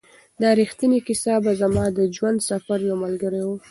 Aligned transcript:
دا 0.41 0.49
ریښتینې 0.59 0.99
کیسه 1.07 1.33
به 1.43 1.51
زما 1.61 1.85
د 1.97 1.99
ژوند 2.15 2.37
د 2.41 2.45
سفر 2.49 2.79
یو 2.87 2.95
ملګری 3.03 3.41
وي. 3.47 3.57